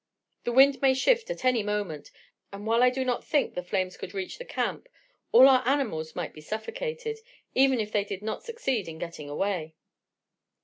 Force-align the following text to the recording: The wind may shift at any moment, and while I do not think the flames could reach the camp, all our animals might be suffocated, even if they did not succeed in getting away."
The 0.45 0.51
wind 0.51 0.81
may 0.81 0.95
shift 0.95 1.29
at 1.29 1.45
any 1.45 1.61
moment, 1.61 2.09
and 2.51 2.65
while 2.65 2.81
I 2.81 2.89
do 2.89 3.05
not 3.05 3.23
think 3.23 3.53
the 3.53 3.61
flames 3.61 3.97
could 3.97 4.15
reach 4.15 4.39
the 4.39 4.45
camp, 4.45 4.89
all 5.31 5.47
our 5.47 5.61
animals 5.63 6.15
might 6.15 6.33
be 6.33 6.41
suffocated, 6.41 7.19
even 7.53 7.79
if 7.79 7.91
they 7.91 8.03
did 8.03 8.23
not 8.23 8.41
succeed 8.41 8.87
in 8.87 8.97
getting 8.97 9.29
away." 9.29 9.75